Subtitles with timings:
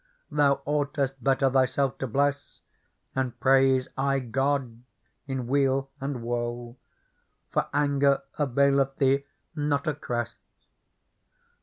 [0.31, 2.61] Thou oughtest better thyself to bless.
[3.15, 4.81] And praise aye God
[5.27, 6.77] in weal and woe;
[7.51, 9.25] For anger availeth thee
[9.55, 10.33] not a cress.